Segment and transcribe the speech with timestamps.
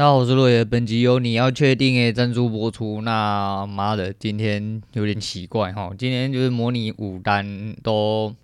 [0.00, 0.64] 大家好，我是落叶。
[0.64, 3.02] 本集由你要确定诶赞助播出。
[3.02, 8.34] 那妈的，今天有点奇怪哈，今天就是模拟五单都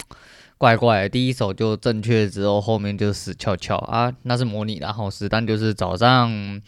[0.58, 6.60] 怪怪的，第一手就正确之后，后面就死翘翘啊，那是模拟，然后十单就是早上。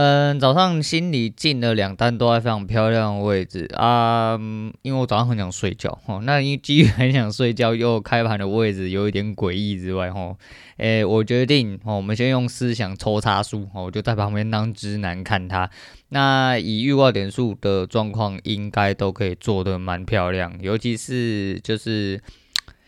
[0.00, 4.38] 嗯，早上心里进了两单都在非常漂亮的位置啊，
[4.82, 6.20] 因为我早上很想睡觉哦。
[6.22, 10.38] 那因基于很想睡觉，又开盘的位置有一点诡异之外，吼，
[10.76, 15.68] 诶，我决定哦，我们先用思想抽插数哦，我就在旁边当直男看他。
[16.10, 22.22] 那以预挂点数的状况，应该都可以做得蛮漂亮，尤其是就是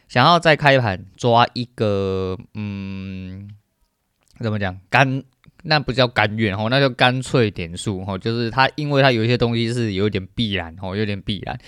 [0.06, 3.50] 想要再开盘抓一个，嗯，
[4.38, 5.24] 怎么讲干。
[5.62, 11.58] 那不叫甘愿吼，那叫干脆点数吼，就是它，因为它有一些东西是有点必然吼，有点必然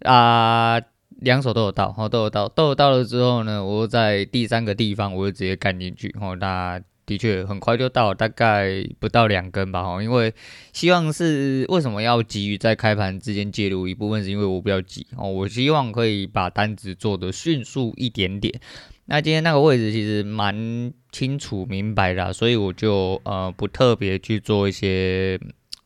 [0.00, 0.80] 啊，
[1.20, 10.32] 两手都有到吼，都有到，都有到了之后呢，我在第三个地方我就直接干进去吼，那的确很快就到，大概不到两根吧吼，因为
[10.72, 18.58] 希望是为什么要急于在开盘之间介入一部分，是因为我比较急哦，我希望可以把单子做得迅速一点点。
[19.06, 25.38] 那今天那个位置其实蛮清楚明白的，所以我就呃不特别去做一些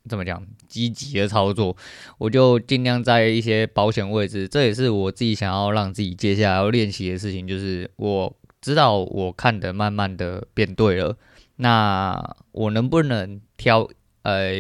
[0.08, 1.76] 怎么讲积极的操作，
[2.18, 4.46] 我就尽量在一些保险位置。
[4.46, 11.16] 这也是我自己想要让自己接下来要练习的事情，就是我知道我看的慢慢的变对了，
[11.56, 13.88] 那我能不能挑
[14.22, 14.52] 呃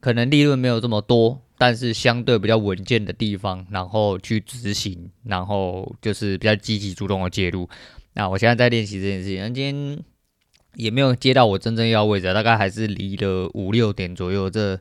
[0.00, 7.68] 可能利润没有这么多，但是相对比较稳健的地方，然后去执行，然后就是比较积极主动的介入。
[8.14, 9.98] 那我现在在练习这件事情，那今天
[10.76, 14.48] 也没有接到我真正要位置，大概还是离了五六点左右。
[14.48, 14.80] 这，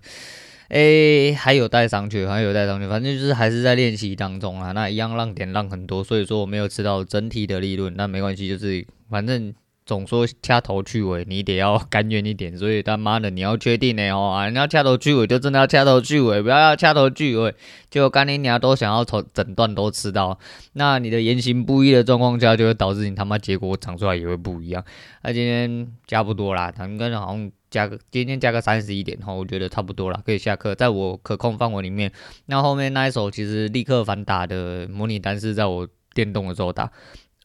[0.69, 2.87] 诶、还有待商榷，还有待商榷。
[2.87, 4.71] 反正就是还是在练习当中啊。
[4.71, 9.53] 那一样让点让很多，所以说我没有吃到整体的利润，那没关系，就是反正。
[9.87, 17.55] 总说掐头去尾，你得要甘愿一点，所以他妈的你要确定呢哦啊，你要掐头去尾就真的要掐头去尾，不要要掐头去尾，
[17.89, 20.37] 就干你娘都想要从整段都吃到，
[20.73, 24.83] 那你的言行不一的状况下，就会导致你他妈结果长出来也会不一样。
[25.23, 32.11] 那今天加不多啦，他应该好像加个今天加个三十一点哈，我觉得差不多啦，可以下课，在我可控范围里面。
[32.47, 36.91] 那后面那一手其实立刻反打的模拟单是在我电动的时候打。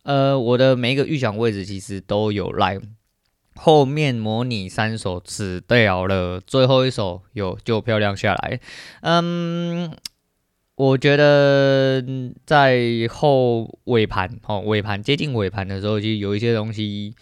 [0.05, 2.81] 呃，我的每一个预想位置其实都有来，
[3.55, 8.59] 后面模拟三手死掉了，最后一手有就漂亮下来。
[9.03, 9.97] 嗯，
[10.75, 12.05] 我觉得
[12.45, 17.15] 在后尾盘哦，尾盘接近尾盘的时候，其实有一些东西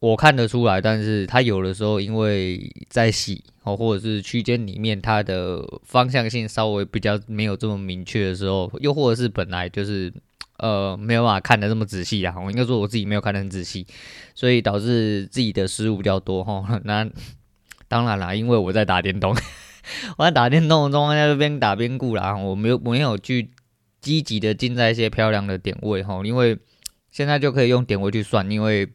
[0.00, 10.12] 我看得出来，但是它有的时候因为在洗哦，或者是区间里面它的方向性稍微比较没有这么明确的时候，又或者是本来就是。
[10.60, 13.86] 呃，没有办法看的这么仔细啊，我应该说我自己没有看得很仔细，
[14.34, 16.80] 所以导致自己的失误比较多哈。
[16.84, 17.08] 那
[17.88, 19.34] 当然啦，因为我在打电动，
[20.16, 23.50] 我在打电动的状况下边打边顾啦，我没有没有去
[24.00, 26.58] 积极的进在一些漂亮的点位哈，因为
[27.10, 28.88] 现在就可以用点位去算，因为。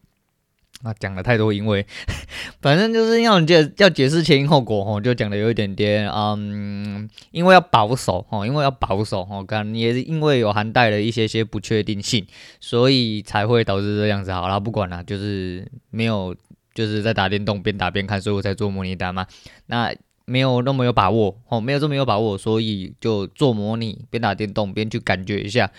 [0.84, 1.86] 啊，讲了太多，因为
[2.62, 12.28] 反正就是要你解要解释前因后果吼，就讲的有一点点嗯，因为要保守吼，因为要保守吼，刚也是因为有含带了一些些不确定性，
[12.59, 14.31] 所以才会导致这样子。
[14.31, 16.36] 好啦，不管了，就是没有
[16.74, 19.25] 就是在打电动边打边看，所以我才做模拟单嘛。
[19.68, 25.72] 那没有那么有把握哦，没有这么有把握，所以就做模拟边打电动边去感觉一下。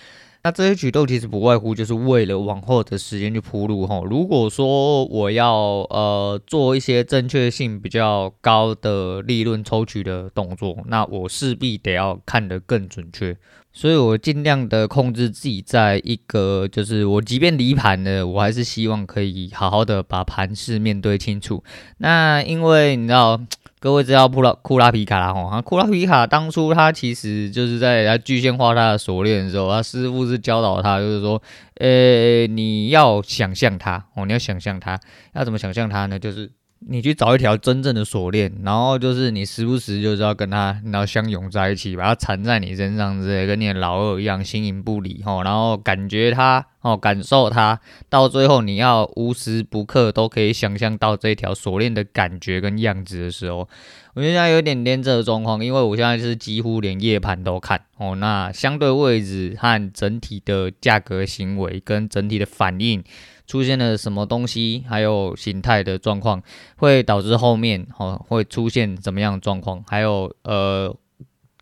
[0.47, 4.01] 那这些举动其实不外乎就是为了往后的时间去铺路哈。
[4.09, 5.53] 如果说我要
[5.89, 13.35] 呃做一些正确性比较高的利润抽取的动作，那我势必得要看得更准确。
[13.73, 21.61] 所以我尽量的控制自己在一个就是我即便离盘了，我还是希望可以好好的把盘势面对清楚。
[21.97, 23.37] 那因为你知道。
[23.79, 31.41] 各位知道库拉库拉皮卡啦吼，库拉皮卡当初他其实就是在他具现化他的锁链的时候，他师傅是教导他，就是说，
[31.75, 34.99] 呃、欸，你要想象他哦，你要想象他，
[35.33, 36.17] 要怎么想象他呢？
[36.17, 36.51] 就是。
[36.89, 53.67] 你去找一条真正的锁链，然后就是你时不时就是要跟它，然后相拥在一起，把它缠在你身上之类，跟你的老二一样形影不离吼，然后感觉它哦，感受它，到最后你要无时不刻都可以想象到这条锁链的感觉跟样子的时候，
[54.13, 63.03] 我觉得现在有点连这个状况，因为我现在是几乎连夜盘都看哦，那相对位置和整体的价格行为跟整体的反应。
[63.47, 66.43] 出现了什么东西，还有形态的状况，
[66.75, 69.83] 会导致后面哦会出现怎么样的状况？
[69.87, 70.93] 还有呃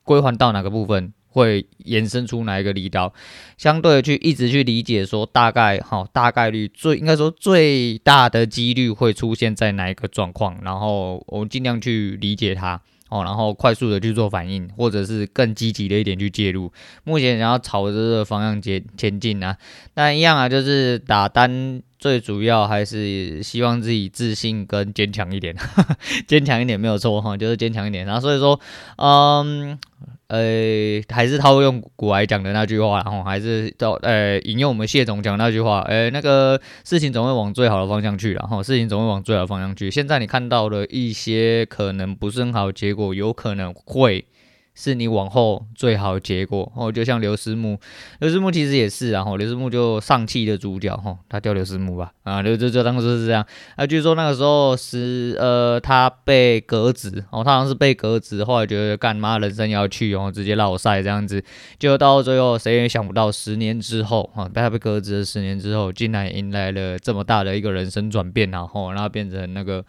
[0.03, 3.13] 归还到哪个部分会延伸出哪一个力道，
[3.57, 12.81] 相对的去一直去理解说大概哈大概率最应该说最大的几率会出现在哪一个状况，然后我们尽量去理解它。
[13.09, 16.71] 哦，然后快速的去做反应，或者是更积极的一点去介入。
[17.03, 19.57] 目前想要朝着这个方向前前进啊，
[19.93, 25.55] 那一样啊，就是打单最主要还是希望自己自信跟坚强一点，
[26.27, 28.05] 坚强一点没有错哈，就是坚强一点。
[28.05, 28.59] 然后所以说，
[28.97, 29.77] 嗯。
[30.27, 39.91] 呃，还是套用古来讲的那句话，然后还是到呃引用我们谢总讲那句话，呃，那个事情总会往最好的方向去，然后事情总会往最好的方向去。
[39.91, 44.25] 现在你看到的一些可能不是很好的结果，有可能会。
[44.75, 46.71] 是你往后最好的结果。
[46.75, 47.79] 哦，就像刘思慕，
[48.19, 53.43] 刘思慕其实也是啊，刘思慕就上汽的主角哈，他叫刘思慕吧，啊，刘就就当时是这样。
[53.75, 61.43] 啊，据说那个时候是呃，他被革职哦，他好像是被革职，后来觉得干嘛人生要去哦，直接落赛这样子，
[61.79, 69.83] 就到最后谁也想不到，十年之后啊，被他被革职了十年之后，竟然迎来了这么大的一个人生转变，然后然后变成那个。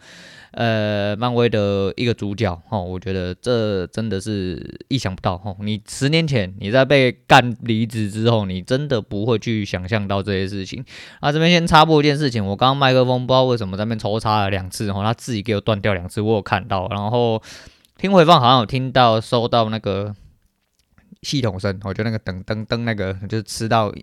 [0.57, 5.55] 呃，漫威的一个主角哦，我觉得这真的是意想不到哦。
[5.59, 10.83] 你十年前你在被干离职之后，你真的不会去想象到这些事情。
[11.19, 16.87] 啊，这边先插播一件事情，我刚刚麦克风不知道为什么在那边抽插了两次然后，他自己给我断掉两次，我有看到。
[16.89, 17.39] 然后
[17.99, 20.15] 听回放好像有听到收到那个
[21.21, 23.93] 系统声，我觉得那个噔噔噔那个就是吃到。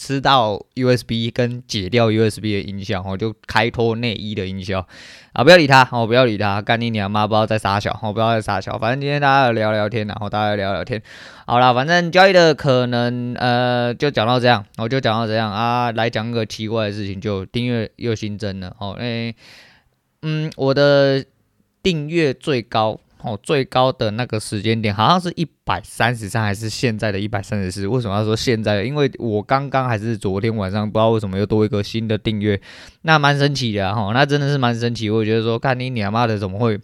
[0.00, 4.86] 吃到 USB 跟解掉 USB 的音效，我就开脱内衣的音效
[5.34, 5.44] 啊！
[5.44, 7.26] 不要理他，我不要理他，干你娘妈！
[7.26, 8.78] 不要再撒小，我不要再撒小。
[8.78, 11.02] 反正今天大家聊聊天，然后大家聊聊天。
[11.46, 15.92] 好了，反正交易的可能呃，就讲到这样，我就讲到这样啊。
[15.92, 18.96] 来讲个奇怪的事情，就订阅又新增了哦。
[18.98, 19.34] 哎，
[20.22, 21.22] 嗯，我的
[21.82, 22.98] 订阅最高。
[23.22, 27.86] 哦，最高的那个时间点好像是一百三十三，还是现在的一百三十四？
[27.86, 28.82] 为什么要说现在？
[28.82, 32.60] 因为我刚刚还是昨天晚上，不知道为什么又多一个新的订阅，
[33.02, 35.10] 那蛮神奇的哈，那真的是蛮神奇。
[35.10, 36.78] 我觉得说，看你娘妈的怎么会？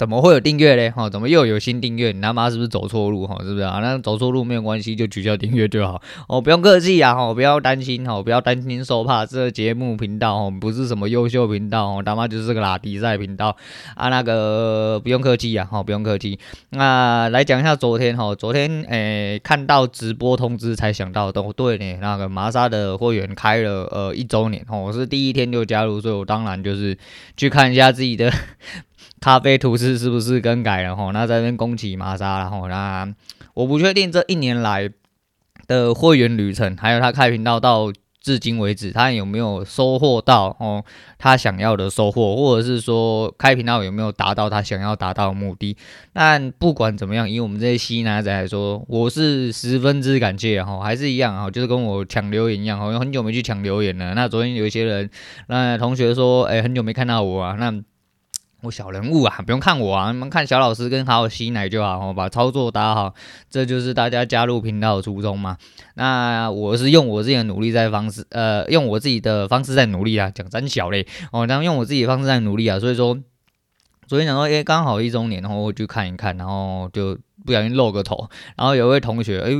[0.00, 0.88] 怎么会有订阅嘞？
[0.88, 2.10] 哈，怎么又有新订阅？
[2.10, 3.26] 你他妈是不是走错路？
[3.26, 3.80] 哈，是不是啊？
[3.82, 6.00] 那走错路没有关系，就取消订阅就好。
[6.26, 9.26] 哦，不用客气啊，哈，不要担心，哈，不要担心受怕。
[9.26, 13.54] 这节目频道，哈，不是什么优秀频道，哦，他妈就是个拉迪赛频道
[13.94, 14.08] 啊。
[14.08, 16.38] 那个不用客气啊，哈，不用客气。
[16.70, 21.98] 那来讲一下昨天，哈，昨天诶看到直播通知才想到，都对呢。
[22.00, 26.96] 那个玛莎的会员开了呃一周年，哈，我是第一天就加入，所以我当然就是
[27.36, 28.32] 去看一下自己的。
[29.20, 31.12] 咖啡图示是不是更改了吼？
[31.12, 32.68] 那这边恭喜玛莎了吼。
[32.68, 33.06] 那
[33.52, 34.90] 我不确定这一年来
[35.66, 40.82] 的会员旅程，还有他开频道到至今为止，他有没有收获到哦
[41.18, 45.76] 他想要的收获，或者是说开频道有没有达到他想要达到的目的？
[46.14, 54.14] 但不管怎么样，以我们这些西男仔来说，我是十分之感谢哈，还是一样哈，就是跟我抢留言一样，好像很久没去抢留言了。
[54.14, 55.10] 那昨天有一些人，
[55.48, 57.82] 那同学说，哎、很久没看到我啊，那。
[58.62, 63.14] 我小人物啊，不用看我啊，你们看小老师跟好好吸奶就好，把操作打好，
[63.48, 65.56] 这就是大家加入频道的初衷嘛。
[65.94, 73.16] 那我是用我自己的努力在方式，呃，用我自己的方式在努力啊，讲真小嘞哦，然后用我自己的方式在努力啊，所以说
[74.06, 77.16] 昨天讲说，诶，刚好一周年，然后我去看一看，然后就
[77.46, 78.28] 不小心露个头，
[78.58, 79.52] 然后有位同学，哎，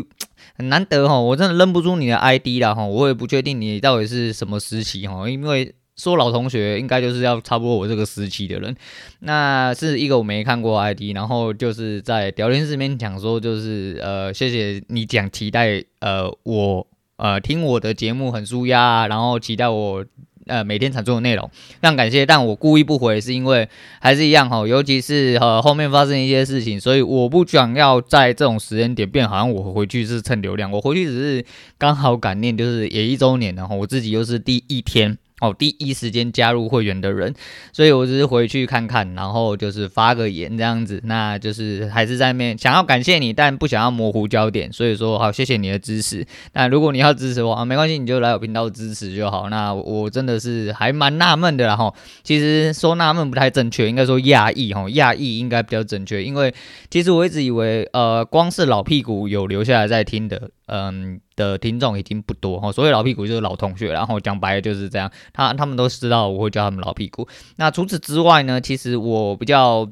[0.59, 5.75] 很难得哈，我真的认不出你的 ID 了哈，我也不确定你到底是什么时期哈，因为。
[6.01, 8.75] 说老同学应该就是要差不多我这个时期的人，
[9.19, 16.87] 那是一个我没看过 ID，然后就是在聊天室里面讲说，就是呃谢谢你讲期待呃我
[17.17, 20.05] 呃听我的节目很舒压，然后期待我
[20.47, 22.25] 呃每天产出的内容，非常感谢。
[22.25, 23.69] 但我故意不回是因为
[24.01, 31.45] 还是一样哈，尤其是呃后面发生一些事情，所以我不想要在这种时间点变好像我回去是蹭流量，我回去只是
[31.79, 35.19] 刚好感念，就是也一周年，然后我自己又是第一天。
[35.41, 37.35] 哦，第一时间加入会员的人，
[37.73, 46.27] 所以我只是回去看看，然后就是发个言这样子，那就是还是在面想要感谢你，但不想要模糊焦点，所以说好，谢谢你的支持。
[46.53, 49.49] 那如果你要支持我啊，没关系，你就来我频道支持就好。
[49.49, 51.93] 那我真的是还蛮纳闷的啦哈，
[52.23, 56.53] 其实说纳闷不太正确，应该说讶异哈，讶异应该比较正确，因为
[56.91, 60.51] 其实我一直以为呃，光是老屁股有留下来在听的。
[60.71, 67.27] 嗯的听众已经不多哈，所谓老屁股就是老同学，然后讲白了就是这样，他他们都知道我会叫他们老屁股。
[67.57, 69.91] 那除此之外呢，其实我比较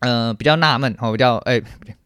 [0.00, 1.60] 嗯、比较纳闷，我比较哎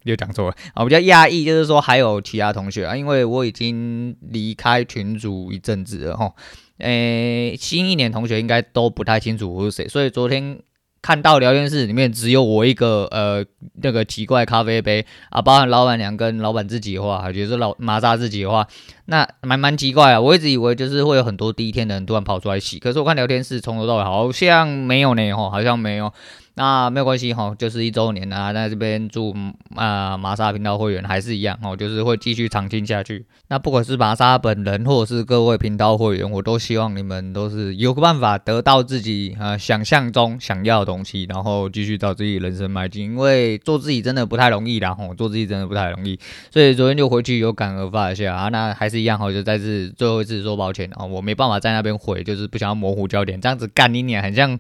[0.05, 6.33] 又讲错了，我比较讶异，就是说还有其他同学啊，因为我已经离开群组一阵子了哈，
[6.79, 10.61] 诶新一年同学应该都不太清楚我是谁，所以昨天。
[11.00, 13.45] 看到聊天室里面只有我一个呃
[13.83, 18.67] 那个奇怪咖啡杯啊，包含老板娘跟老板自己的话，还是老玛莎自己的话，
[19.07, 20.21] 那蛮蛮奇怪啊。
[20.21, 26.12] 我一直以为就是会有很多第一天的人突然跑出来洗，可是我看聊天室从头到尾好像没有呢，吼，好像没有。
[26.59, 29.33] 那没有关系哈，就是一周年啊，在这边祝
[29.77, 33.25] 啊玛莎频道会员还是一样哦，就是会继续长青下去。
[33.47, 43.05] 那不管是玛莎本人或者是各位频道会员，我都希望你们都是有个办法得到自己啊想象中想要的东西，然后继续找自己人生迈进。
[43.05, 46.19] 因为做自己真的不太容易啦，吼，做自己真的不太容易。
[46.50, 54.59] 所以昨天就回去有感而发一下啊，那还是一样哈，就再次最后一次说抱歉啊，我没办法在那边回，就是不想要模糊焦点，这样子干你脸很像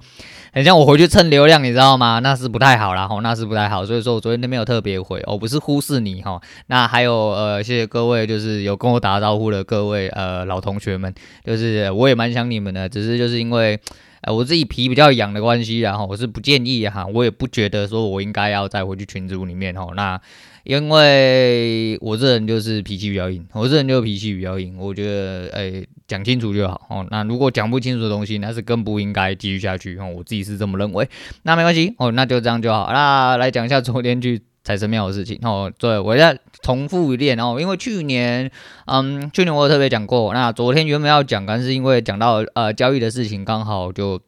[0.52, 1.87] 很像我回去蹭流量，你知道。
[1.88, 2.18] 知道吗？
[2.18, 3.86] 那是不太好啦，吼，那是不太好。
[3.86, 6.38] 所以说我昨天都没有特别回，我不是忽视你哈。
[6.66, 11.14] 那还有呃，谢谢各位，就是有跟我打招呼的各位呃老同学们，
[11.44, 13.80] 就是我也蛮想你们的，只是就是因为
[14.20, 19.94] 呃我自己皮比较痒的关系，然后我是不建议哈，我也不觉得说我应该要再回去群组里面吼。
[19.94, 20.20] 那
[20.68, 25.84] 因为我这人就是脾气比较硬，我这人就脾气比较硬，我觉得哎。
[26.08, 27.06] 讲清楚就好哦。
[27.10, 30.10] 那如果讲不清楚的东西，那是更不应该继续下去哦。
[30.16, 31.06] 我自己是这么认为。
[31.42, 32.90] 那没关系哦，那就这样就好。
[32.90, 35.70] 那来讲一下昨天去财神庙的事情哦。
[35.76, 38.50] 对，我再重复一遍哦，因为去年，
[38.86, 40.32] 嗯，去年我有特别讲过。
[40.32, 44.18] 那昨天原本要讲，但是因为讲到呃交易的事情，刚好就。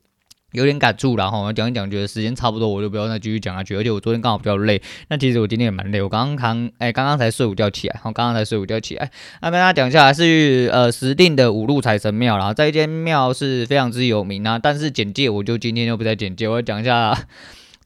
[0.53, 3.77] 有点感触了哈，讲一讲，觉得时间差不多，我就不要再继续讲下去。
[3.77, 9.11] 而且我昨天刚好比较累，那其实我今天也蛮累，我刚刚哎，刚刚才睡午觉起来，然后刚刚才睡午觉起来。
[9.43, 14.59] 那跟大家讲一下，是呃石定的五路财神庙，然后这一间庙是非常之有名啊。
[14.59, 17.17] 但是简介我就今天就不再简介，我要讲一下。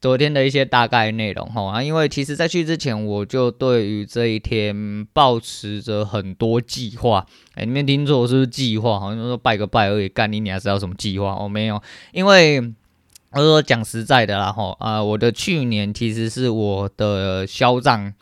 [0.05, 7.25] 昨天的一些大概内容哈啊，因为其实在去之前我就对于这一天抱持着很多计划。
[7.55, 9.01] 哎，你们听错是不是计划？
[9.01, 11.35] 好像说拜个拜而已，干你你还是要什么计划？
[11.37, 11.83] 我没有，
[12.13, 12.61] 因为
[13.31, 18.13] 我说讲实在的啦哈啊，我的去年其实是我的销账，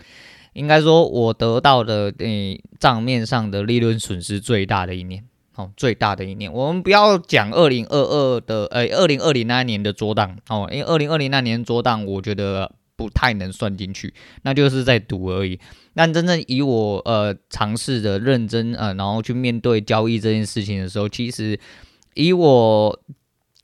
[0.53, 5.25] 应该说我得到的诶账面上的利润损失最大的一年。
[5.57, 15.61] 哦，最大的一年，我们不要讲二零二二的，呃，二零二零那年的桌档哦，因为二零二零那年桌档，我觉得不太能算进去，那就是在赌而已。
[15.95, 21.61] 但真正以我呃尝试的认真呃，然后去面对交易这件事情的时候，其实
[22.15, 22.99] 以我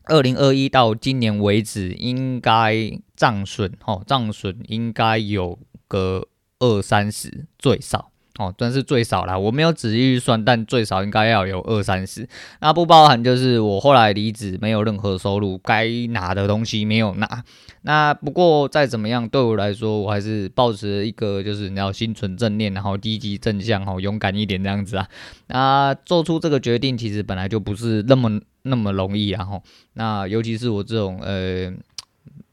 [0.04, 6.26] 二零二一到今年为止，应该账损哦，账损应该有个
[6.58, 8.07] 二三十最少。
[8.38, 12.26] 哦，真是最少啦，我没有仔细预算，但最少应该要有二三十。
[12.60, 17.42] 那不包含就是我后来离职，没有任何收入，该拿的东西没有拿。
[17.82, 25.08] 那不过再怎么样，对我来说，我还是保持一个就是你要心存正念，然后积极正向，好勇敢一点这样子啊。
[25.48, 29.44] 那做出这个决定，其实本来就不是那么那么容易啊。
[29.44, 29.62] 吼，
[29.94, 31.72] 那尤其是我这种呃。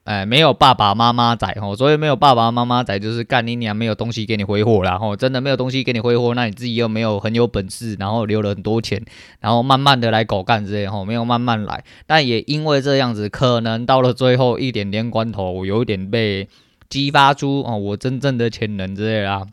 [0.06, 9.04] 哎，没有爸爸妈妈仔吼，所以没有爸爸妈妈仔就是干你娘，没有东西给你挥霍啦吼，真的没有东西给你挥霍，那你自己又没有很有本事，然后留了很多钱，
[9.40, 16.48] 然后慢慢的来狗干之类吼，没有慢慢来，但也因为这样子，可能到了最后一点点关头，我有一点被
[16.88, 19.48] 激发出哦，我真正的潜能之类啦。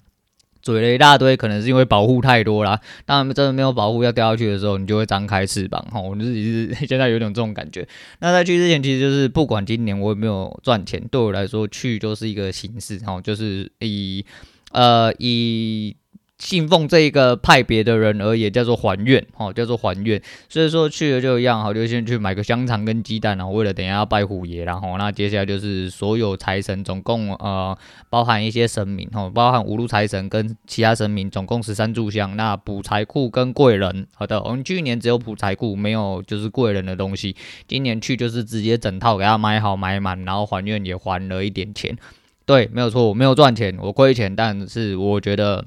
[0.62, 2.81] 嘴了一大堆，可能是因为保护太多啦。
[3.04, 5.85] 当然，真的没有保护要掉下去的时候，你就会张开翅膀。
[5.92, 7.87] 吼，我自己是 现在有点这种感觉。
[8.21, 12.99] 那在去之前，其实就是不管今年我有没有赚钱，对我来说去就是一个形式。
[13.00, 14.25] 哈，就是以
[14.71, 15.97] 呃以。
[16.42, 20.20] 信奉这一个派别的人而言，叫做还愿，哦，叫做还愿。
[20.49, 27.78] 所以说去了就一样，好，就先去买个香肠跟鸡蛋，然后为了等一下要拜虎爷，然后那接下来就是所有财神，总共呃
[28.11, 32.37] 包含一些神明，哦，包含五路财神跟其他神明，总共十三炷香。
[32.37, 37.37] 那补财库跟贵人，好的，我们去年只有补财库，没有就是贵人的东西。
[37.68, 41.96] 今年去就是直接整套给他买好买满，然后还愿也还了一点钱。
[42.44, 45.64] 对，没有错，我没有赚钱，我亏钱，但是我觉得。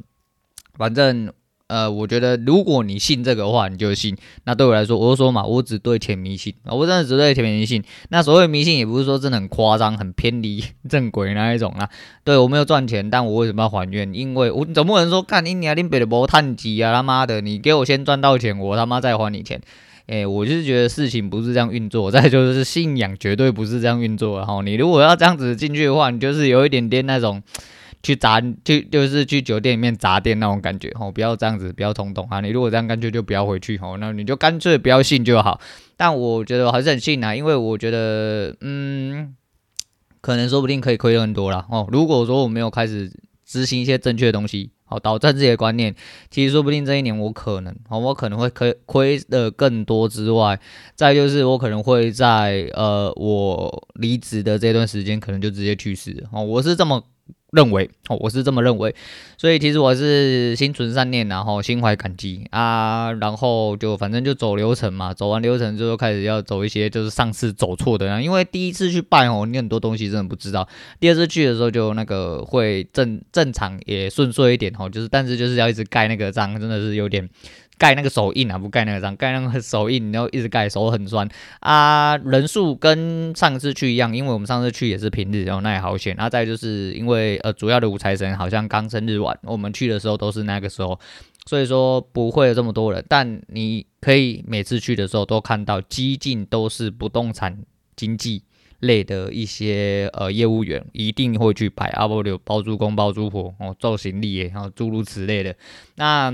[0.77, 1.32] 反正，
[1.67, 4.15] 呃，我觉得如果你信这个话，你就信。
[4.44, 7.84] 那对我来说，我就说嘛，我只对钱迷信，我真的只对钱迷信。
[8.10, 11.89] 那所谓迷信，也不是说真的很夸张、很偏离正轨那一种啦。
[12.24, 14.13] 对，我没有赚钱，但我为什么要还愿？
[14.13, 19.60] 因为我总不能说，看你你还拎别的波探机啊，他妈的，你给我先赚到钱，我他妈再还你钱。
[20.08, 22.12] 哎、欸，我就是觉得事情不是这样运作。
[22.12, 24.62] 再就是信仰绝对不是这样运作的哈。
[24.62, 27.41] 你如果要这样子进去的话，你就是有一点点那种。
[28.05, 32.39] 去砸，去就是去酒店里面砸店那种感觉吼，不要这样子，不要冲动啊！
[32.39, 35.59] 你如果这样干脆就不要回去吼，那你就干脆不要信就好。
[35.97, 39.35] 但我觉得我还是很信啊，因为我觉得，嗯，
[40.21, 41.88] 可能说不定可以亏很多啦哦。
[41.91, 43.12] 如果说我没有开始
[43.43, 45.95] 执行一些正确的东西好，导正自己的观念，
[46.29, 50.59] 其实说不定这一年我可能，哦，我可能会亏亏的更多之外，
[50.93, 57.03] 再就是我可能会在呃我离职的这段时间，可能就直接去世，哦，我是这么。
[57.55, 58.93] 认为哦，我是这么认为，
[59.38, 70.67] 所以其实我是心存善念，然后心怀感激啊，然后就反正就走流程嘛，走完流程之后开始要走一些就是上次走错的，因为第一次去拜哦，你很多东西真的不知道，
[71.00, 77.29] 第二次去的时候就那个会正正常也顺遂一点哦，就是但是就是要一直盖那个章，真的是有点。
[77.77, 81.27] 盖那个手印啊，不盖那个章，盖那个手印，然后一直盖，手很酸
[81.60, 82.15] 啊。
[82.17, 86.15] 人数跟上次去一样，因为我们上次去也是平日，然后那也好险。
[86.15, 90.98] 然后再就是因为呃，主要的五财神好像刚生日晚，我们去的时候都是那个时候，
[91.46, 93.03] 所以说不会有这么多人。
[93.10, 97.58] 但你可以每次去的时候都看到，几近都是不动产
[97.98, 98.44] 经济
[98.79, 105.53] 类的一些呃业务员，一定会去摆阿波罗包租公包租婆哦，做行李，然后诸如此类的
[105.96, 106.32] 那。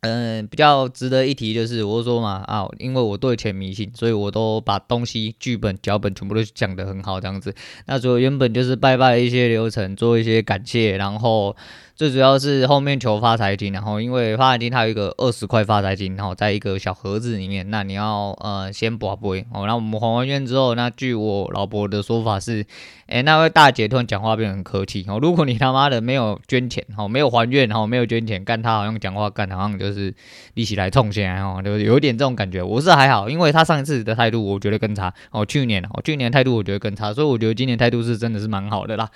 [0.00, 7.54] 嗯，比较值得一提就是，我说嘛啊，因为我对钱迷信，所以我都把东西、剧本、脚本全部都讲得很好，这样子。
[7.86, 11.56] 那所以原本就是拜拜一些流程，做一些感谢，然后。
[12.00, 19.66] 最主要是后面求发财金，然后因为发财金它有一个二十块发财金，然后在一个小盒子里面，那你要呃先博杯哦。
[19.66, 22.64] 然后我们还完愿之后，那据我老婆的说法是，
[23.06, 25.18] 哎，那位大姐突然讲话变得很客气哦。
[25.20, 30.14] 如果你他妈的没有捐钱哦，没有还愿哦，没有捐钱，干他好像讲话干好像就是
[30.54, 32.62] 一起来冲钱哦，就有一点这种感觉。
[32.62, 39.10] 我是还好，因为他上一次的态度我觉得更差哦，去年哦，去年态度我觉得更差，所以我觉得今年态度是真的是蛮好的啦。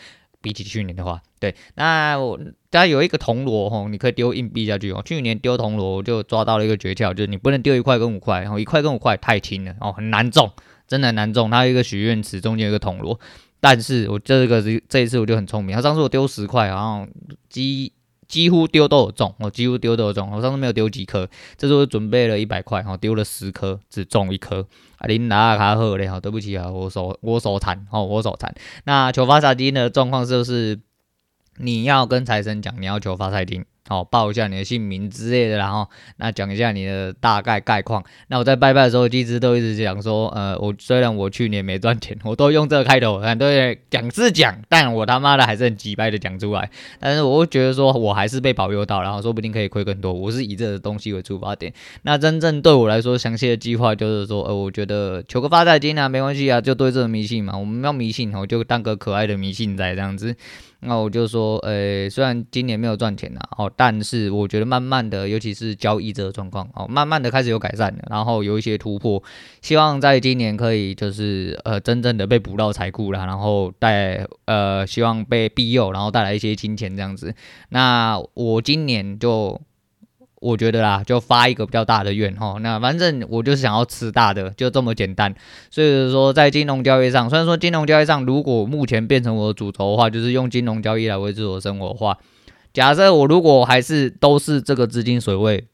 [0.45, 5.03] 比起去年的话，对，那我大家有一个铜锣吼，你可以丢硬币下去哦。
[5.03, 10.51] 去年丢铜锣就抓到了一个诀窍，就是你不能丢一块跟五块，然后一块跟五块太轻了哦，很难中，
[10.87, 11.51] 真的很难中。
[11.51, 13.19] 它有一个许愿池，中间有一个铜锣，
[13.59, 17.07] 但是我这个这一次我就很聪明，他上次我丢十块，然后
[17.49, 17.91] 鸡
[18.35, 20.29] 几乎丢都有中，我几乎丢都有中。
[20.33, 24.67] 我上次没有丢几颗，这次我准备了一百块，哈丢了十颗，只中一颗。
[24.99, 28.53] 啊，您拿卡喝嘞，好，对不起啊，我手我手残，哦，我手残。
[28.87, 30.81] 那求发财金的状况是不是，
[31.59, 33.65] 你要跟财神讲，你要求发财金。
[33.87, 35.87] 好，报一下你的姓名之类的，然后
[36.17, 38.03] 那讲一下你的大概概况。
[38.29, 46.71] 那我在拜拜的时候，一直都一直讲说，呃，我虽然我去年没赚钱，我都用这个开头，很多人讲是讲，但我他妈的还是很机掰的讲出来。
[46.99, 50.11] 但是我觉得说我还是被保佑到，然后说不定可以亏更多。
[50.13, 51.71] 我是以这个东西为出发点。
[52.03, 60.35] 那真正对我来说，详细的计划就是说，呃，我觉得求个发财金啊，没关系啊，就对这个迷信嘛，我们要迷信，我就当个可爱的迷信仔这样子。
[60.87, 69.23] 那我就说，呃、虽然今年没有赚钱呐，哦，但是我觉得慢慢的，尤其是交易这个状况，哦，慢慢的开始有改善，然后有一些突破，
[69.63, 77.35] 希望在今年可以就是呃真正的被捕到财库啦，然后带呃希望被庇佑，然后带来一些金钱这样子。
[77.71, 79.61] 那我今年就。
[80.45, 82.57] 我觉得啦，就发一个比较大的愿哈。
[82.61, 85.35] 那反正我就是想要吃大的，就这么简单。
[85.71, 92.19] 所以说，在金融交易上，虽然说金融交易上，如果目前变成我的主轴的话，就是用金融交易来维持我生活的话，
[92.75, 95.67] 假设我如果还是都是这个资金水位，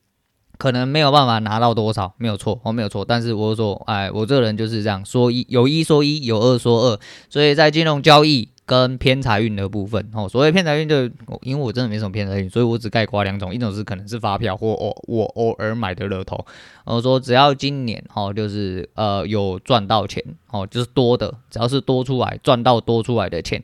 [0.57, 3.05] 可能没有办法拿到多少，没有错，我没有错。
[3.05, 7.01] 但是我说，哎，我这个人就是这样，说一有一说一，有二说二。
[7.29, 8.51] 所以在金融交易。
[8.71, 11.03] 跟偏财运的部分哦，所谓偏财运就
[11.43, 16.47] 因为我真的没什么偏财运，所以我只概括两种，一种是可能是发票或我我偶尔买的乐透。
[16.85, 23.61] 我说只要今年哦，就是呃有赚到钱哦，就是多的，只要是多出来赚到多出来的钱，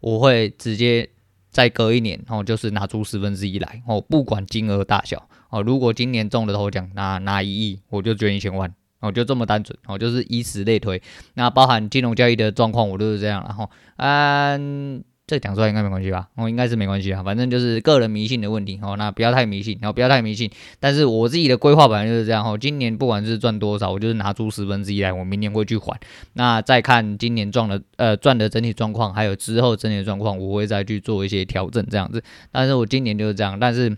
[0.00, 1.06] 我会直接
[1.50, 5.60] 再隔一年哦，就是拿出十分之一来哦，不管金额大小哦。
[5.60, 8.72] 如果今年中了头奖拿拿一亿，我就捐一千万。
[9.06, 11.00] 哦，就这么单纯哦，就是以此类推。
[11.34, 13.42] 那包含金融交易的状况，我都是这样。
[13.46, 16.28] 然后，嗯，这讲出来应该没关系吧？
[16.36, 17.22] 哦，应该是没关系啊。
[17.22, 18.96] 反正就是个人迷信的问题哦。
[18.96, 20.50] 那不要太迷信，然后不要太迷信。
[20.78, 22.56] 但是我自己的规划本来就是这样哦。
[22.56, 25.98] 今年不管是赚多少，我就是拿出十分之一来，我明年会去还。
[26.34, 32.22] 那再看今年赚的呃赚的整体状况，还有之后整体的状况，我会再去做一些调整这样子。
[32.52, 33.96] 但是我今年就是这样，但是。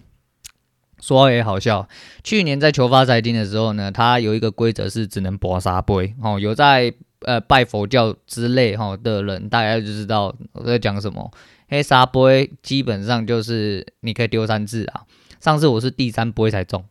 [1.00, 1.88] 说也好笑，
[2.24, 6.38] 去年在求发财金的时候呢，它有一个规则是只能博三杯哦。
[6.40, 11.30] 有在呃拜佛教之类哈的人，大家就知道我在讲什么。
[11.68, 15.02] 黑沙杯基本上就是你可以丢三次啊。
[15.38, 16.84] 上次我是第三杯才中，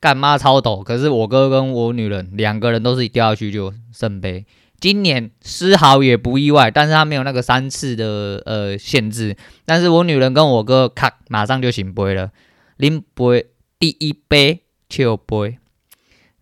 [0.00, 0.82] 干妈超抖。
[0.82, 4.46] 可是我哥跟我女人两个人都是一掉下去就圣杯。
[4.80, 9.36] 今年丝毫也不意外，但是他没有那个三次的呃限制。
[9.64, 12.30] 但是我女人跟我哥咔马上就醒杯了。
[12.76, 13.46] 拎杯
[13.78, 15.58] 第一杯就杯，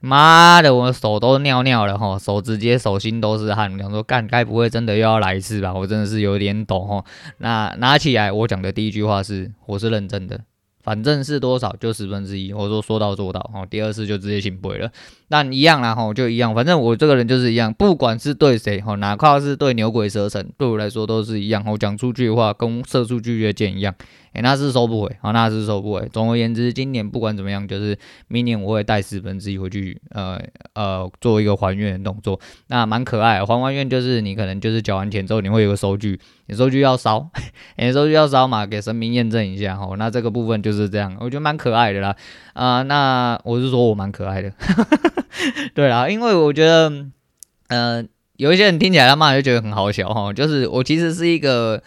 [0.01, 3.73] 妈的，我手都尿尿了哈，手直接手心都是汗。
[3.73, 5.73] 我想说，干，该不会真的又要来一次吧？
[5.73, 7.05] 我真的是有点懂哈。
[7.39, 10.41] 那拿起来，我讲的第一句话是：我是认真的，
[10.83, 13.67] 反正是多少就十分之一，我说说到做到哦。
[13.69, 14.91] 第二次就直接请杯了，
[15.33, 16.55] 但一样啦吼，就一样。
[16.55, 21.65] 反正我这个人就是一样，不管是对谁吼，哪怕是对牛鬼蛇神，对我来说都是一样。
[21.67, 23.95] 我讲出去的话跟射出去的箭一样，
[24.35, 26.09] 哎，那是收不回，好，那是收不回。
[26.13, 30.41] 总而言之，今年不管怎么样，就是明年我会带十分之一回去，呃
[30.75, 33.47] 呃，做一个还愿的动作，那蛮可爱的。
[33.47, 37.31] 还完愿就是你可能就是缴完钱之后，你会有个收据，你收据要烧，
[37.79, 39.97] 你收据要烧嘛，给神明验证一下吼。
[39.97, 40.53] 那这个部分。
[40.63, 42.15] 就是这样，我觉得蛮可爱的啦，
[42.53, 44.53] 啊、那我是说我蛮可爱的，
[45.75, 47.13] 对啦，因为我觉得，嗯、
[47.69, 48.05] 呃，
[48.37, 51.83] 有一些人听起来他妈就觉得很好笑哈，就是我其实是一个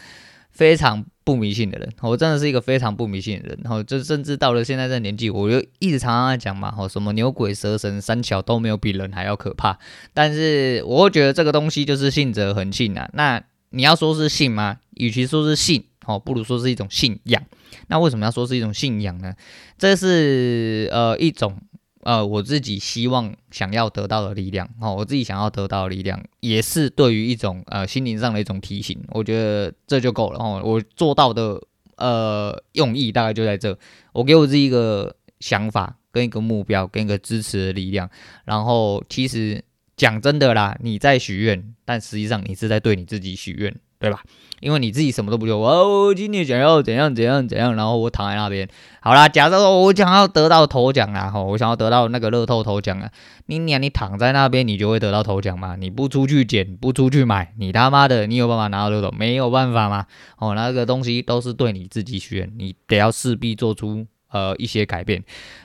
[0.51, 9.77] 非常不迷信的人，我真的是一个非常不迷信的人，然后就甚至到了现在这年纪，我就一直常常在讲嘛，吼，什么牛鬼蛇神三小都没有比人还要可怕，
[10.13, 14.77] 但是我会觉得这个东西就是信则恒信啊，那你要说是信吗？
[14.95, 15.85] 与其说是信。
[16.05, 17.41] 哦，不如说是一种信仰。
[17.87, 19.33] 那为什么要说是一种信仰呢？
[19.77, 21.59] 这是呃一种
[22.01, 24.69] 呃我自己希望想要得到的力量。
[24.79, 28.99] 哦，我自己想要得到的力量，也是对于一种呃心灵上的一种提醒。
[29.09, 30.39] 我觉得这就够了。
[30.39, 31.61] 哦，我做到的
[31.97, 33.77] 呃用意大概就在这。
[34.13, 38.09] 我给我自己一个想法，跟一个目标，跟一个支持的力量。
[38.45, 39.63] 然后其实
[39.97, 43.75] 讲真的啦，你在许愿，但实际上你是在对你自己许愿。
[43.99, 44.21] 对吧？
[44.61, 48.67] 因为你自己什么都不做，我今天想要怎样怎样怎样，然后我躺在那边。
[49.01, 53.11] 好啦，假设说我想要得到头奖啊，吼，我想要得到那个乐透头奖啊，
[53.45, 55.75] 你娘，你躺在那边，你就会得到头奖吗？
[55.75, 59.11] 你不出去捡，不出去买，你他妈的，你有办法拿到乐透？
[59.11, 60.07] 没有办法吗？
[60.37, 65.23] 哦，那个东西都是对你自己选，你得要势必做出呃一些改变。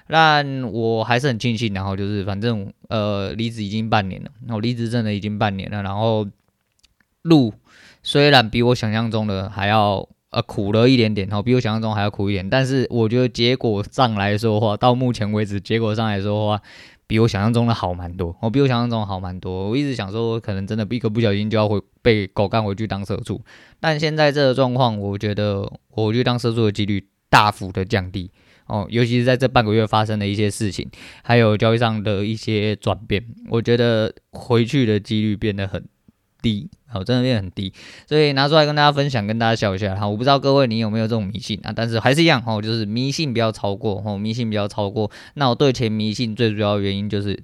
[0.09, 6.27] 但我还是很庆幸，然后就是反正呃离职已经半年了，我离职真的已经半年了，然后
[7.23, 7.55] 路。
[8.03, 16.63] 虽然比我想象中的还要呃苦了一点点，哦，比我想象中还要苦一点，但是我觉得结果上来说的话，到目前为止结果上来说的话，
[17.07, 19.69] 比我想象中的好蛮多，我比我想象中好蛮多。
[19.71, 23.41] 我一直想说，可能真的一个不小心就要会被狗干回去当社畜，
[23.81, 28.31] 但现在这个状况，我觉得我去当社畜的几率大幅的降低
[28.67, 30.89] 哦，尤其是在这半个月发生的一些事情，
[31.25, 35.85] 还有交易上的一些转变，我觉得回去的几率变得很
[36.43, 36.69] 低。
[36.87, 37.73] 好，真的变很低，
[38.09, 39.95] 所以拿出来跟大家分享，跟大家笑一下。
[39.95, 41.73] 好，我不知道各位你有没有这种迷信啊？
[41.75, 45.11] 但是还是一样，哦，就是迷信不要超过，哦，迷信不要超过。
[45.35, 47.43] 那我对钱迷信最主要原因就是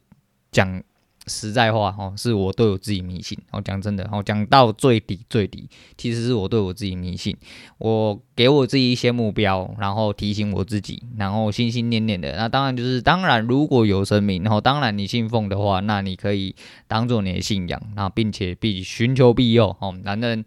[0.51, 0.83] 讲。
[1.27, 3.37] 实在话，哦，是我对我自己迷信。
[3.51, 7.37] 哦，讲真的，哦，讲到最底最底，其实是我对我自己迷信。
[7.79, 12.37] 我给我自己一些目标，然后提醒我自己，然后心心念念的。
[12.37, 16.55] 那当然就是，当然如果有神明，然后当然你信奉的话，那你可以
[16.87, 19.77] 当做你的信仰，那并且必寻求庇佑。
[19.81, 20.45] 哦，男人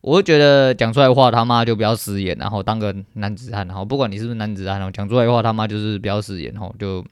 [0.00, 3.66] 我觉得讲出来的话他妈就不要食言，然后当个男子汉。
[3.66, 7.04] 然后不管你是不是男子汉，讲出来的话他妈就是不要食言，吼就。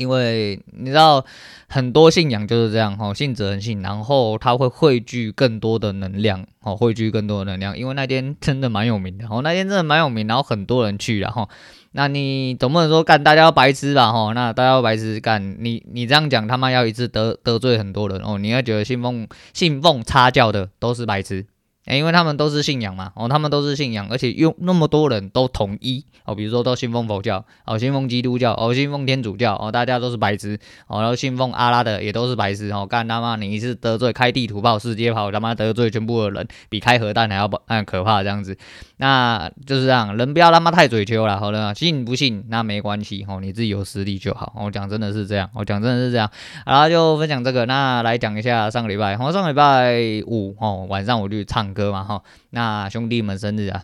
[0.00, 1.22] 因为你知道
[1.68, 7.76] 很多信仰就是这样哈，信则恒信，然后它会汇聚更多的能量，哦，汇聚更多的能量。
[7.78, 11.46] 因为那天真的蛮有名的，哦，那天真的蛮有名，然后很多人去了哈。
[11.92, 14.32] 那你总不能说干大家要白痴吧哈？
[14.32, 21.44] 那大家要白痴干，你你这样讲他妈要一次得得罪很多人哦，你要觉得信奉信奉插教的都是白痴。
[21.86, 38.56] 欸、因为他们都是信仰嘛，哦，他们都是信仰，而且用那么多人都统一，哦，比如说都信奉佛教，哦，信奉基督教，哦，信奉天主教，哦，大家都是白痴，哦，然后信奉阿拉的也都是白痴，哦，干他妈你是得罪开地图炮、世界炮，他妈得罪全部的人，比开核弹还要不可怕这样子，
[38.98, 46.30] 那就是这样，人不要他妈太嘴秋了，好了，信不信那没关系，哦，你自己有实力就好，我、讲真的是这样，我、讲真的是这样，
[46.66, 51.90] 然后就分享这个，那来讲一下上个礼拜，哦，上个礼拜五，哦，晚上我去唱歌。
[51.90, 53.82] 嘛哈，那兄弟们生日啊，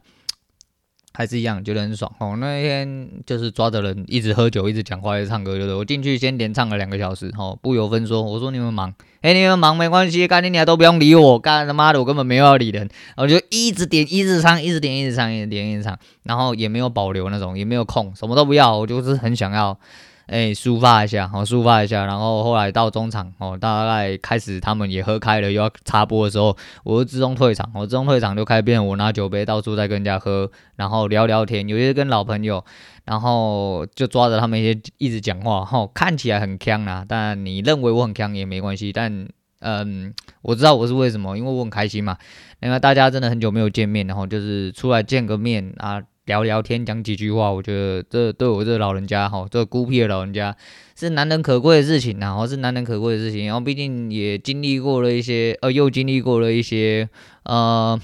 [1.12, 2.36] 还是一样觉得很爽哦。
[2.38, 5.74] 那天就是抓着人一直喝酒，一直讲话，一直唱歌，就是？
[5.74, 19.78] 我进去先连唱了两个小时，哦，不由分说，我说你们忙，哎，你们忙没关系，干你俩都不用理我，干他妈的我根本没有要理人，我就一直点，一直唱，一直点，一直唱，一直点，一直唱，然后也没有保留那种，也没有空，什么都不要，我就是很想要。
[20.26, 32.64] 哎，抒发一下，好，抒发一下，然后后来到中场，哦，大概开始他们也喝开了，又要插播的时候，我就自动退场，我自动退场就开始变我拿酒杯到处在跟人家喝，然后聊聊天，有些跟老朋友，
[33.04, 39.28] 然后就抓着他们一些一直讲话，哈，看起来很锵啊，但你认为我很锵也没关系，但
[39.60, 40.12] 嗯，
[40.42, 42.18] 我知道我是为什么，因为我很开心嘛，
[42.60, 46.02] 因为大家真的很久没有见面，然后就是出来见个面啊。
[46.26, 50.54] 聊聊天，讲几句话，我觉得这对我这老人家哈，这孤僻的老人家
[50.96, 53.46] 是难能可贵的事情呐，哦，是难能可贵的事情。
[53.46, 57.08] 然后毕竟也经历过了一些，呃，又经历过了一些，
[57.44, 57.98] 呃，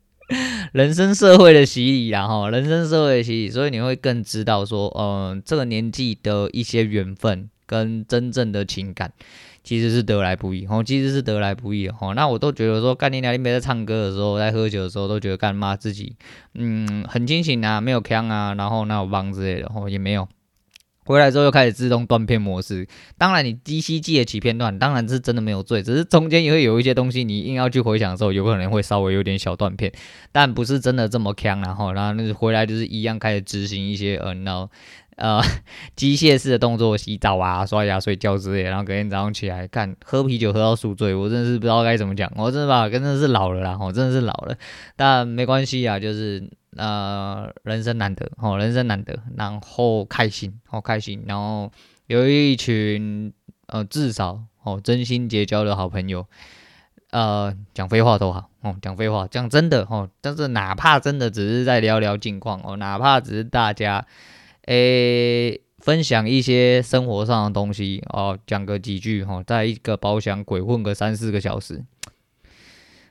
[0.72, 9.12] 人生社会的洗礼然后人生社会的洗礼，所以你会更知道说，嗯、这个年纪的一些缘分跟真正的情感，
[9.66, 16.14] 其实是得来不易，哦，其实是得来不易的，哦，那我都觉得说，干你娘，你没在唱歌的时候，在喝酒的时候，都觉得干妈自己，
[16.54, 20.28] 嗯，很清醒啊，没有锵啊，然后那有帮之类的，哦，也没有。
[21.04, 29.92] 回来之后又开始自动断片模式，当然你依稀记得起片段，当然是真的没有醉，只是中间也会有一些东西，你硬要去回想的时候，有可能会稍微有点小断片，
[30.32, 34.68] 但不是真的这么锵，然后然后那回来就是一样开始执行一些呃，然后
[35.16, 35.42] 呃
[35.96, 44.56] 机械式的动作，洗澡啊、刷牙、睡觉之类，然后隔天早上起来看喝啤酒喝到宿醉，我真的是不知道该怎么讲，我真的吧，真的是老了啦，我真的是老了，
[44.94, 46.48] 但没关系啊，就是。
[46.78, 51.72] 呃，人生难得哦，人生难得，然后开心，哦、开心，然后
[52.06, 53.32] 有一群
[53.68, 56.26] 呃，至少哦，真心结交的好朋友，
[57.12, 64.06] 呃，讲废话都好哦，讲废话，讲真的哦，但是哪怕真的只是在聊聊近况哦，哪怕只是大家
[64.66, 71.84] 诶分享一些生活上的东西哦，讲个几句哦，在一个包厢鬼混个三四个小时。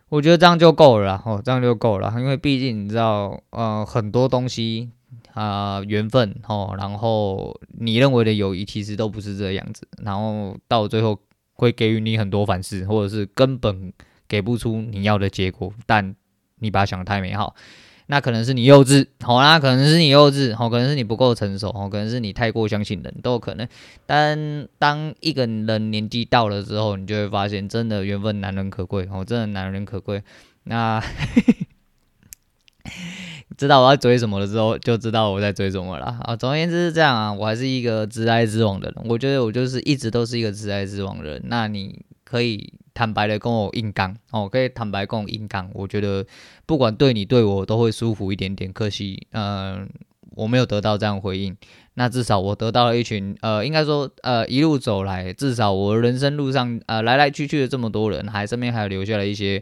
[0.10, 4.92] 我觉得这样就够了哦，这样就够了，因为毕竟你知道，呃，很多东西
[5.34, 11.18] 啊，缘、分哦，然后你认为的友谊其实都不是这样子，然后到最后
[11.54, 13.92] 会给予你很多反思，或者是根本
[14.28, 16.16] 给不出你要的结果，但
[16.60, 17.56] 你把它想得太美好。
[18.08, 23.68] 那可能是你幼稚，好啦，可能是你幼稚，好，可能是你不够成熟，好，可能是你太过相信人，都有可能。
[24.06, 30.22] 但当一个人年纪到了之后，你就会发现，真的缘分难能可贵，哦，真的难能可贵。
[30.66, 31.02] 那
[33.58, 36.36] 知道我要追什么了之后，就知道我在追什么了啊。
[36.36, 41.42] 总而言之是这样啊，我还是一个直来直往的人，我觉得我就是一直都是一个直来直往的人。
[41.46, 42.04] 那你
[42.36, 42.74] 可以。
[42.98, 46.26] 坦白的跟我硬刚哦，可以坦白跟我硬刚，我觉得
[46.66, 48.72] 不管对你对我都会舒服一点点。
[48.72, 49.90] 可惜，嗯、
[50.32, 51.54] 我没有得到这样回应。
[51.96, 59.62] 那至少我得到了一群，呃，应该说，呃，一路走来，至少我人生路上，呃，来来去去的这么多人，还身边还有留下了一些，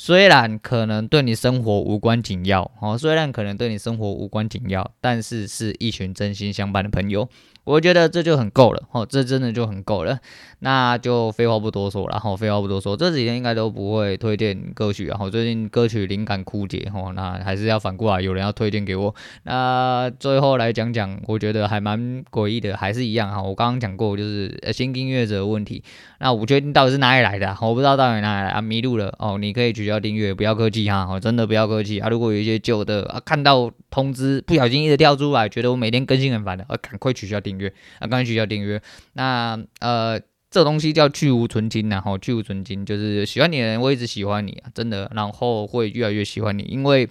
[0.00, 7.28] 虽然可能对你生活无关紧要哦，虽然可能对你生活无关紧要，但是是一群真心相伴的朋友。
[7.64, 10.20] 我觉得这就很够了哦，这真的就很够了。
[10.60, 19.14] 那就废话不多说了，然后废话不多说，这几天应该都不会推荐歌曲，然后最近歌曲灵感枯竭哦，那还是要反过来有人要推荐给我。
[19.42, 25.84] 那最后来讲讲，我觉得还蛮诡异的，还是一样哈，我刚刚讲过就是呃新订阅者的问题。
[26.20, 29.36] 那我不确定到底是哪里来的，我不知道到底哪里来啊，迷路了哦。
[29.36, 32.10] 你可以去不要订阅，不要客气哈，我真的不要客气啊。
[32.10, 37.72] 如果有一些旧的啊，看到通知不小心一直跳出来，觉得我每天更新很烦的，啊，赶快取消订阅。
[37.98, 38.82] 啊，赶快取消订阅，
[39.14, 40.20] 那呃，
[40.50, 47.08] 这东西叫去无存金，然后去无存金就是喜欢你的人，会一直喜欢你啊，真的，然后会越来越喜欢你，因为。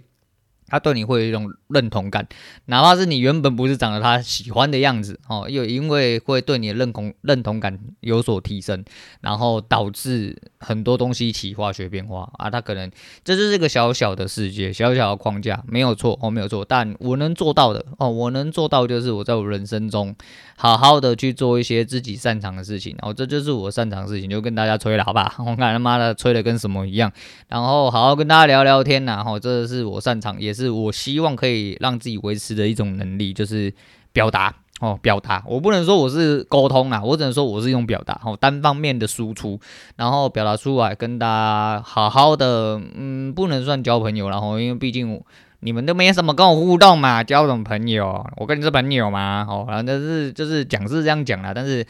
[0.70, 2.28] 他对你会有一种认同感，
[2.66, 8.84] 哪怕是你原本不是长得他喜欢的样子哦，又因为会对你的认同认同感有所提升，
[9.22, 12.30] 然后导致很多东西起化学变化。
[12.34, 12.92] 啊，他可能
[13.24, 20.14] 这就是一个小小的世界，小小的框架，没有错哦，没有错，但我能做到的哦，我能做到就是我在我人生中
[20.58, 27.10] 好好的去做一些自己擅长的事情，哦这就是我擅长的事情，就跟大家吹了，好吧，我看他妈的吹的跟什么一样，
[27.48, 30.57] 然后好好跟大家聊聊天呐，吼，这是我擅长也。
[30.58, 33.72] 是我希望可以让自己维持的一种能力，就是
[34.12, 35.44] 表达哦，表达。
[35.46, 39.60] 我不能说我是沟通啊，我只能说我是一种表达，哦，单方面的输出，
[39.96, 45.22] 然后表达出来，跟大家好好的，嗯，不能算交朋友，然后因为毕竟
[45.60, 48.26] 你们都没什么跟我互动嘛，交什么朋友？
[48.38, 49.46] 我跟你是朋友嘛？
[49.48, 51.86] 哦，反正是就是讲是这样讲啦，但是。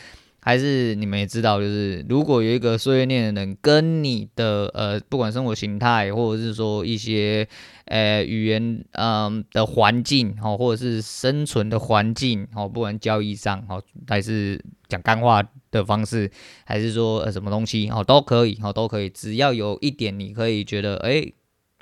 [0.47, 7.45] 还是你们也知道，就是如果有一个碎碎念的人跟你的呃，不管生活形态，或者是说一些
[7.83, 14.57] 呃语言嗯、的环境哦，或者是生存的环境哦，不管交易上哦，还是
[14.87, 16.31] 讲干话的方式，
[16.63, 21.29] 还是说呃什么东西哦，都可以哦，都可以，只要有一点你可以觉得哎，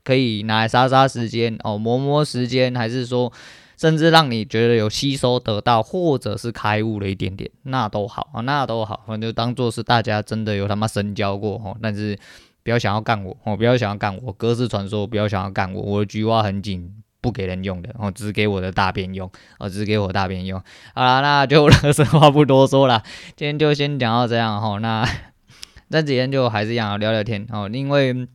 [0.03, 3.31] 可以拿来杀杀时间哦，磨磨时间，还是说。
[3.77, 11.75] 甚至让你觉得有吸收得到，或者是开悟了一点点，那都好啊，那都好，反正就当做是大家真的有他妈深交过哦。
[11.81, 12.17] 但是
[12.63, 20.61] 不要想要干我哦，不要想要干我，格式传说不要想要干我，我的菊花很紧，不给人用的哦，只给我的大便用哦，只给我大便用。
[20.93, 23.03] 好啦，那就 垃圾话不多说了，
[23.35, 24.79] 今天就先讲到这样哦。
[24.79, 25.07] 那
[25.89, 28.27] 那几天就还是一样聊聊天哦，因为。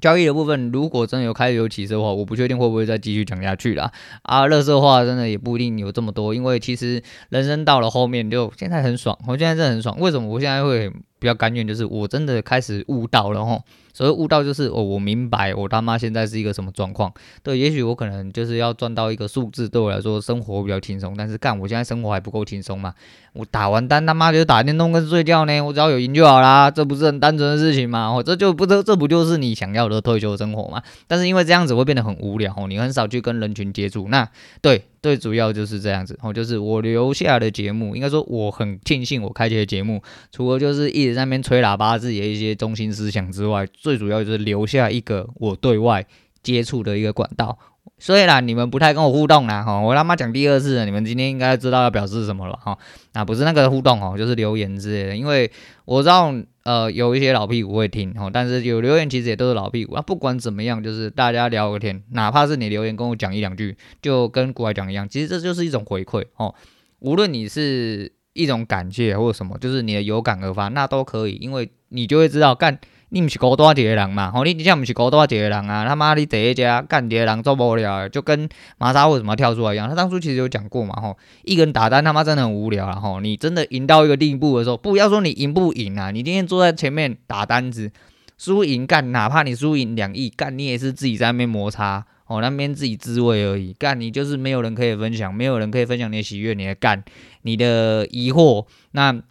[0.00, 3.92] 交易的部分，如果真的有开始有起色的话，我不确定会不会再继续讲下去啦。
[4.22, 9.98] 啊，乐色话真的也不一定有这么多，因为其实人生到了后面就现在很爽，我现在真的很爽。
[10.00, 11.66] 为什么我现在会比较甘愿？
[11.66, 13.62] 就是我真的开始悟到了吼，
[13.94, 17.10] 所谓悟道就是哦，我明白我他妈现在是一个什么状况。
[17.42, 21.14] 对，也许我可能就是要赚到一个数字，对我来说生活比较轻松。
[21.16, 22.92] 但是干，我现在生活还不够轻松嘛？
[23.32, 28.08] 我打完单他妈就打电动跟睡觉呢，我只要有赢就好啦，这不是很单纯的事情吗？
[28.08, 30.82] 哦，这就不这这不就是你想要的退休生活吗？
[31.06, 34.08] 但是因为这样子会变得很无聊哦，你很少去跟人群接触。
[34.08, 34.28] 那
[34.60, 34.84] 对。
[35.04, 40.02] 最主要就是这样子哦，就是我留下的节目，应该说我很庆幸我开启的节目，
[40.32, 46.06] 除了就是一直在那边吹喇叭自己的一些中心思想之外，最主要就是留下一个我对外
[46.42, 47.58] 接触的一个管道。
[47.98, 52.78] 虽然，你们不太跟我互动啦，哈，我他妈讲第二次了，你们今天应该知道要表示什么了，哈，
[53.12, 55.50] 那不是那个互动哦，就是留言之类的，因为
[55.84, 66.54] 我知道，呃，有一些老屁股会听，哈，但是有留言其实也都是老屁股，啊，不管怎么样，就是大家聊个天，哪怕是你留言跟我讲一两句，就跟国外讲一样，其实这就是一种回馈，哦，
[67.00, 72.80] 无论你是一种感谢或者什么，就是你的有感而发，那都可以，因为你就会知道干。
[73.14, 74.32] 你不是孤单一个人嘛？
[74.32, 75.86] 吼，你你这样不是孤单一个人啊？
[75.86, 79.88] 他妈你第一家干一个人做无聊，就跟马莎为什么跳出来一样。
[79.88, 87.92] 他当初其实有讲过嘛，吼，一个人打单他妈真的很无聊，然后你真的赢到一个地步的时候，不要说你赢不赢啊，你今天坐在前面打单子，
[88.36, 93.72] 输赢干，哪怕你输赢两亿干，你也是自己在那边摩擦，哦，那边自己滋味而已。
[93.74, 97.04] 干，你就是没有人可以分享，没有人可以分享你的喜悦，你的干，
[97.42, 99.22] 你的疑惑，那。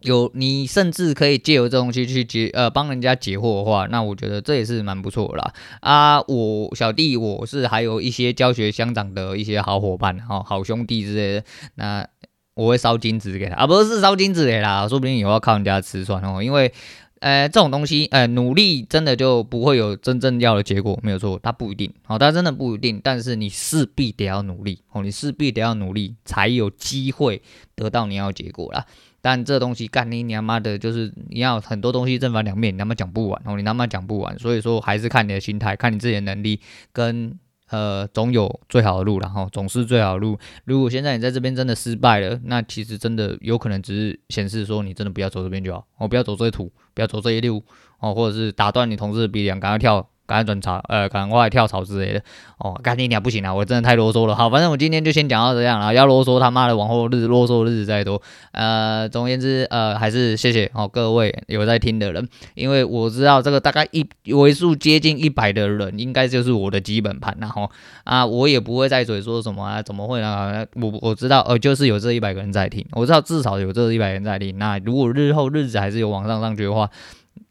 [0.00, 6.20] 有你甚至可以借由这东西去解呃帮人家解惑的话，那我觉得这也是蛮不错的啦啊！
[6.22, 11.44] 我小弟我是还有一些教学相长的一些好伙伴哈、哦，好兄弟之类的，
[11.76, 12.06] 那
[12.54, 16.72] 我会烧金子给他啊，不是烧金子给他，说不定以后要靠人家吃穿哦，因为
[17.20, 27.42] 呃这种东西呃努力真的就不会有真正要的结果，没有错，它不一定哦，它真的不一定，但是你势必得要努力哦，你势必得要努力才有机会
[27.74, 28.86] 得到你要结果啦。
[29.26, 36.60] 但这东西干你娘妈的，就是你要很多东西正反两面，你他妈讲不完哦，你他妈讲不完，所以说还是看你的心态，看你自己的能力，
[36.92, 37.36] 跟
[37.70, 40.38] 呃总有最好的路，然后总是最好的路。
[40.64, 47.64] 如果现在你在这边真的失败了，那其实真的有可能只是显示说你真的不要走这边就好，哦，不要走这一途，不要走这一路
[47.98, 50.08] 哦，或者是打断你同事的鼻梁，赶快跳。
[50.26, 52.22] 赶快转槽，呃，赶快跳槽之类的，
[52.58, 54.34] 哦，赶紧点不行了，我真的太啰嗦了。
[54.34, 58.20] 好，反正我今天就先讲到这样了，要啰嗦他妈的往后日子啰嗦日子再多，
[58.52, 67.70] 呃，总而言之，呃，还是谢谢哦各位有在听的人，因为我知道这个大概一为数接近一百的人，应该就是我的基本盘，然后
[68.04, 70.66] 啊，我也不会再嘴说什么啊，怎么会呢？
[70.74, 74.58] 我我知道，呃，就是有这一百个人在听，我知道至少有这一百个人在听。
[74.58, 76.90] 那如果日后日子还是有往上上去的话，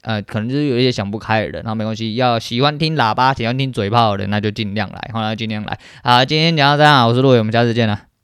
[0.01, 2.15] 呃，可能就是有一些想不开的人，那没关系。
[2.15, 5.79] 要喜欢听喇叭、喜欢听嘴炮的人，那就尽量来，好，那尽量来。
[6.03, 8.14] 好，今天讲到这样，我是陆伟，我们下次见了。